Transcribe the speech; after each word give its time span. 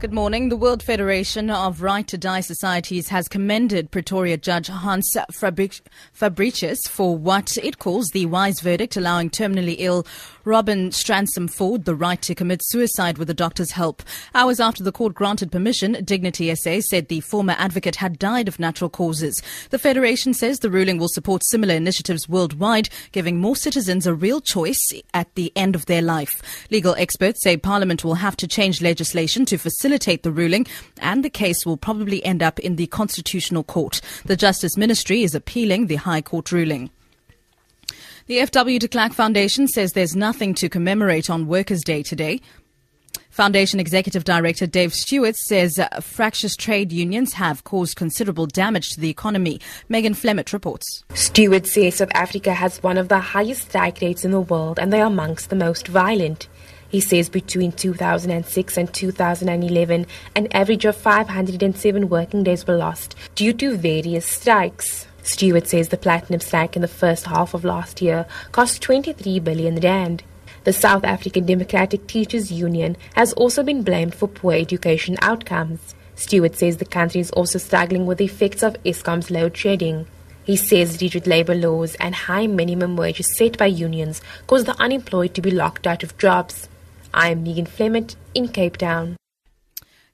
Good 0.00 0.14
morning. 0.14 0.48
The 0.48 0.56
World 0.56 0.82
Federation 0.82 1.50
of 1.50 1.82
Right 1.82 2.06
to 2.06 2.16
Die 2.16 2.40
Societies 2.40 3.10
has 3.10 3.28
commended 3.28 3.90
Pretoria 3.90 4.38
Judge 4.38 4.68
Hans 4.68 5.14
Fabricius 5.30 6.78
for 6.88 7.18
what 7.18 7.58
it 7.58 7.78
calls 7.78 8.08
the 8.08 8.24
wise 8.24 8.60
verdict 8.60 8.96
allowing 8.96 9.28
terminally 9.28 9.76
ill 9.78 10.06
Robin 10.46 10.88
Stransham-Ford 10.88 11.84
the 11.84 11.94
right 11.94 12.22
to 12.22 12.34
commit 12.34 12.62
suicide 12.64 13.18
with 13.18 13.28
a 13.28 13.34
doctor's 13.34 13.72
help. 13.72 14.02
Hours 14.34 14.58
after 14.58 14.82
the 14.82 14.90
court 14.90 15.12
granted 15.12 15.52
permission, 15.52 16.02
Dignity 16.02 16.54
SA 16.54 16.80
said 16.80 17.08
the 17.08 17.20
former 17.20 17.54
advocate 17.58 17.96
had 17.96 18.18
died 18.18 18.48
of 18.48 18.58
natural 18.58 18.88
causes. 18.88 19.42
The 19.68 19.78
Federation 19.78 20.32
says 20.32 20.60
the 20.60 20.70
ruling 20.70 20.96
will 20.96 21.08
support 21.08 21.44
similar 21.44 21.74
initiatives 21.74 22.26
worldwide, 22.26 22.88
giving 23.12 23.38
more 23.38 23.54
citizens 23.54 24.06
a 24.06 24.14
real 24.14 24.40
choice 24.40 24.80
at 25.12 25.34
the 25.34 25.52
end 25.54 25.74
of 25.74 25.84
their 25.84 26.00
life. 26.00 26.66
Legal 26.70 26.94
experts 26.94 27.42
say 27.42 27.58
Parliament 27.58 28.02
will 28.02 28.14
have 28.14 28.36
to 28.38 28.48
change 28.48 28.80
legislation 28.80 29.44
to 29.44 29.58
facilitate 29.58 29.89
facilitate 29.90 30.22
the 30.22 30.30
ruling, 30.30 30.66
and 31.00 31.24
the 31.24 31.30
case 31.30 31.66
will 31.66 31.76
probably 31.76 32.24
end 32.24 32.42
up 32.44 32.60
in 32.60 32.76
the 32.76 32.86
Constitutional 32.86 33.64
Court. 33.64 34.00
The 34.24 34.36
Justice 34.36 34.76
Ministry 34.76 35.24
is 35.24 35.34
appealing 35.34 35.86
the 35.86 35.96
High 35.96 36.22
Court 36.22 36.52
ruling. 36.52 36.90
The 38.26 38.38
FW 38.38 38.78
de 38.78 38.86
Klerk 38.86 39.12
Foundation 39.12 39.66
says 39.66 39.92
there's 39.92 40.14
nothing 40.14 40.54
to 40.54 40.68
commemorate 40.68 41.28
on 41.28 41.48
Workers' 41.48 41.82
Day 41.82 42.04
today. 42.04 42.40
Foundation 43.30 43.80
Executive 43.80 44.22
Director 44.22 44.66
Dave 44.68 44.94
Steward 44.94 45.34
says 45.34 45.80
uh, 45.80 45.88
fractious 46.00 46.54
trade 46.54 46.92
unions 46.92 47.32
have 47.32 47.64
caused 47.64 47.96
considerable 47.96 48.46
damage 48.46 48.90
to 48.90 49.00
the 49.00 49.10
economy. 49.10 49.60
Megan 49.88 50.14
Flemett 50.14 50.52
reports. 50.52 51.02
Steward 51.14 51.66
says 51.66 51.96
South 51.96 52.10
Africa 52.14 52.54
has 52.54 52.80
one 52.82 52.98
of 52.98 53.08
the 53.08 53.18
highest 53.18 53.62
strike 53.68 54.00
rates 54.00 54.24
in 54.24 54.30
the 54.30 54.40
world 54.40 54.78
and 54.78 54.92
they 54.92 55.00
are 55.00 55.06
amongst 55.06 55.50
the 55.50 55.56
most 55.56 55.88
violent. 55.88 56.46
He 56.90 57.00
says 57.00 57.28
between 57.28 57.70
2006 57.70 58.76
and 58.76 58.92
2011, 58.92 60.06
an 60.34 60.48
average 60.50 60.84
of 60.84 60.96
507 60.96 62.08
working 62.08 62.42
days 62.42 62.66
were 62.66 62.76
lost 62.76 63.14
due 63.36 63.52
to 63.52 63.76
various 63.76 64.26
strikes. 64.26 65.06
Steward 65.22 65.68
says 65.68 65.90
the 65.90 65.96
platinum 65.96 66.40
strike 66.40 66.74
in 66.74 66.82
the 66.82 66.88
first 66.88 67.26
half 67.26 67.54
of 67.54 67.64
last 67.64 68.02
year 68.02 68.26
cost 68.50 68.82
23 68.82 69.38
billion 69.38 69.76
rand. 69.76 70.24
The 70.64 70.72
South 70.72 71.04
African 71.04 71.46
Democratic 71.46 72.08
Teachers 72.08 72.50
Union 72.50 72.96
has 73.14 73.32
also 73.34 73.62
been 73.62 73.84
blamed 73.84 74.16
for 74.16 74.26
poor 74.26 74.54
education 74.54 75.16
outcomes. 75.22 75.94
Steward 76.16 76.56
says 76.56 76.78
the 76.78 76.84
country 76.84 77.20
is 77.20 77.30
also 77.30 77.58
struggling 77.60 78.04
with 78.04 78.18
the 78.18 78.24
effects 78.24 78.64
of 78.64 78.82
Eskom's 78.82 79.30
load 79.30 79.56
shedding. 79.56 80.06
He 80.42 80.56
says 80.56 81.00
rigid 81.00 81.28
labor 81.28 81.54
laws 81.54 81.94
and 82.00 82.16
high 82.16 82.48
minimum 82.48 82.96
wages 82.96 83.36
set 83.36 83.56
by 83.56 83.66
unions 83.66 84.20
cause 84.48 84.64
the 84.64 84.78
unemployed 84.80 85.34
to 85.34 85.40
be 85.40 85.52
locked 85.52 85.86
out 85.86 86.02
of 86.02 86.18
jobs. 86.18 86.68
I 87.12 87.30
am 87.30 87.42
Megan 87.42 87.66
Flemett 87.66 88.16
in 88.34 88.48
Cape 88.48 88.76
Town. 88.76 89.16